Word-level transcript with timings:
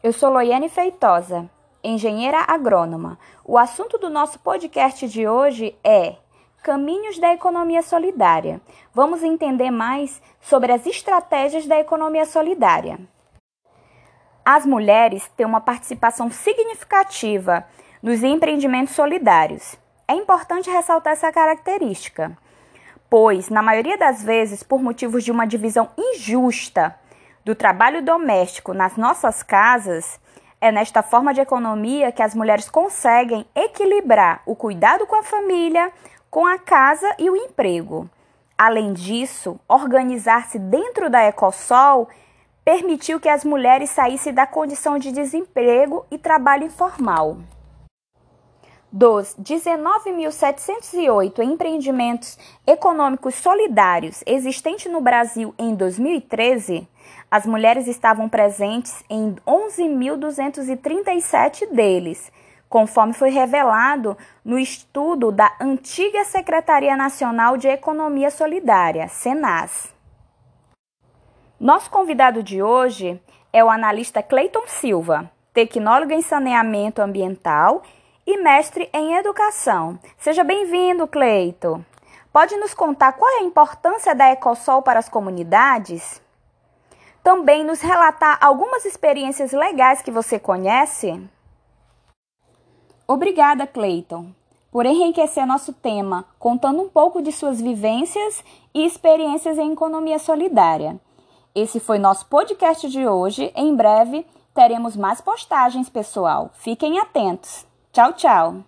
Eu 0.00 0.12
sou 0.12 0.30
Loiane 0.30 0.68
Feitosa, 0.68 1.50
engenheira 1.82 2.44
agrônoma. 2.46 3.18
O 3.44 3.58
assunto 3.58 3.98
do 3.98 4.08
nosso 4.08 4.38
podcast 4.38 5.08
de 5.08 5.26
hoje 5.26 5.76
é 5.82 6.14
Caminhos 6.62 7.18
da 7.18 7.34
Economia 7.34 7.82
Solidária. 7.82 8.60
Vamos 8.94 9.24
entender 9.24 9.72
mais 9.72 10.22
sobre 10.40 10.70
as 10.70 10.86
estratégias 10.86 11.66
da 11.66 11.80
economia 11.80 12.24
solidária. 12.26 13.00
As 14.44 14.64
mulheres 14.64 15.26
têm 15.36 15.44
uma 15.44 15.60
participação 15.60 16.30
significativa 16.30 17.66
nos 18.00 18.22
empreendimentos 18.22 18.94
solidários. 18.94 19.76
É 20.06 20.14
importante 20.14 20.70
ressaltar 20.70 21.14
essa 21.14 21.32
característica, 21.32 22.38
pois, 23.10 23.48
na 23.48 23.62
maioria 23.62 23.98
das 23.98 24.22
vezes, 24.22 24.62
por 24.62 24.80
motivos 24.80 25.24
de 25.24 25.32
uma 25.32 25.44
divisão 25.44 25.90
injusta 25.98 26.94
do 27.48 27.54
trabalho 27.54 28.02
doméstico 28.02 28.74
nas 28.74 28.98
nossas 28.98 29.42
casas, 29.42 30.20
é 30.60 30.70
nesta 30.70 31.02
forma 31.02 31.32
de 31.32 31.40
economia 31.40 32.12
que 32.12 32.22
as 32.22 32.34
mulheres 32.34 32.68
conseguem 32.68 33.46
equilibrar 33.54 34.42
o 34.44 34.54
cuidado 34.54 35.06
com 35.06 35.16
a 35.16 35.22
família, 35.22 35.90
com 36.30 36.44
a 36.44 36.58
casa 36.58 37.10
e 37.18 37.30
o 37.30 37.34
emprego. 37.34 38.06
Além 38.58 38.92
disso, 38.92 39.58
organizar-se 39.66 40.58
dentro 40.58 41.08
da 41.08 41.24
Ecosol 41.24 42.10
permitiu 42.62 43.18
que 43.18 43.30
as 43.30 43.46
mulheres 43.46 43.88
saíssem 43.88 44.34
da 44.34 44.46
condição 44.46 44.98
de 44.98 45.10
desemprego 45.10 46.04
e 46.10 46.18
trabalho 46.18 46.64
informal. 46.64 47.38
Dos 48.90 49.36
19.708 49.38 51.44
empreendimentos 51.44 52.38
econômicos 52.66 53.34
solidários 53.34 54.24
existentes 54.26 54.90
no 54.90 55.02
Brasil 55.02 55.54
em 55.58 55.74
2013, 55.74 56.88
as 57.30 57.44
mulheres 57.44 57.86
estavam 57.86 58.30
presentes 58.30 59.04
em 59.10 59.36
11.237 59.46 61.70
deles, 61.70 62.32
conforme 62.66 63.12
foi 63.12 63.28
revelado 63.28 64.16
no 64.42 64.58
estudo 64.58 65.30
da 65.30 65.54
antiga 65.60 66.24
Secretaria 66.24 66.96
Nacional 66.96 67.58
de 67.58 67.68
Economia 67.68 68.30
Solidária, 68.30 69.06
SENAS. 69.06 69.94
Nosso 71.60 71.90
convidado 71.90 72.42
de 72.42 72.62
hoje 72.62 73.20
é 73.52 73.62
o 73.62 73.68
analista 73.68 74.22
Cleiton 74.22 74.66
Silva, 74.66 75.30
tecnólogo 75.52 76.12
em 76.12 76.22
saneamento 76.22 77.02
ambiental 77.02 77.82
e 77.82 77.97
mestre 78.36 78.90
em 78.92 79.14
educação. 79.14 79.98
Seja 80.18 80.44
bem-vindo, 80.44 81.06
Cleito. 81.06 81.84
Pode 82.32 82.56
nos 82.56 82.74
contar 82.74 83.12
qual 83.12 83.30
é 83.30 83.38
a 83.38 83.44
importância 83.44 84.14
da 84.14 84.30
Ecosol 84.30 84.82
para 84.82 84.98
as 84.98 85.08
comunidades? 85.08 86.20
Também 87.22 87.64
nos 87.64 87.80
relatar 87.80 88.38
algumas 88.40 88.84
experiências 88.84 89.52
legais 89.52 90.02
que 90.02 90.10
você 90.10 90.38
conhece? 90.38 91.20
Obrigada, 93.06 93.66
Cleiton, 93.66 94.32
por 94.70 94.84
enriquecer 94.84 95.46
nosso 95.46 95.72
tema, 95.72 96.26
contando 96.38 96.82
um 96.82 96.88
pouco 96.88 97.22
de 97.22 97.32
suas 97.32 97.60
vivências 97.60 98.44
e 98.74 98.84
experiências 98.84 99.58
em 99.58 99.72
economia 99.72 100.18
solidária. 100.18 101.00
Esse 101.54 101.80
foi 101.80 101.98
nosso 101.98 102.26
podcast 102.26 102.88
de 102.88 103.06
hoje. 103.06 103.50
Em 103.56 103.74
breve 103.74 104.26
teremos 104.54 104.96
mais 104.96 105.20
postagens, 105.20 105.88
pessoal. 105.88 106.50
Fiquem 106.54 106.98
atentos. 106.98 107.67
Tchau, 107.92 108.12
tchau! 108.12 108.67